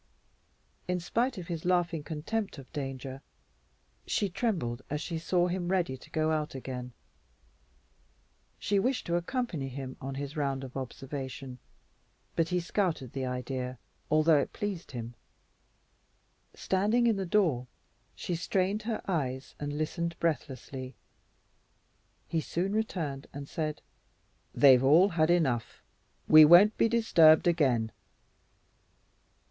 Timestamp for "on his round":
10.01-10.63